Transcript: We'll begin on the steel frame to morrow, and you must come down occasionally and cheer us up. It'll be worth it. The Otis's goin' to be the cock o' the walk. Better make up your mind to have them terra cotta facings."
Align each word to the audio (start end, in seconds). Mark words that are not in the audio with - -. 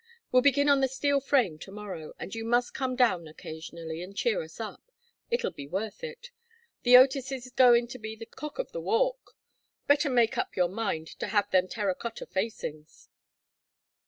We'll 0.31 0.41
begin 0.41 0.67
on 0.67 0.81
the 0.81 0.87
steel 0.87 1.19
frame 1.19 1.59
to 1.59 1.71
morrow, 1.71 2.15
and 2.17 2.33
you 2.33 2.43
must 2.43 2.73
come 2.73 2.95
down 2.95 3.27
occasionally 3.27 4.01
and 4.01 4.17
cheer 4.17 4.41
us 4.41 4.59
up. 4.59 4.81
It'll 5.29 5.51
be 5.51 5.67
worth 5.67 6.03
it. 6.03 6.31
The 6.81 6.97
Otis's 6.97 7.51
goin' 7.51 7.85
to 7.89 7.99
be 7.99 8.15
the 8.15 8.25
cock 8.25 8.59
o' 8.59 8.63
the 8.63 8.81
walk. 8.81 9.37
Better 9.85 10.09
make 10.09 10.39
up 10.39 10.55
your 10.55 10.69
mind 10.69 11.05
to 11.19 11.27
have 11.27 11.51
them 11.51 11.67
terra 11.67 11.93
cotta 11.93 12.25
facings." 12.25 13.09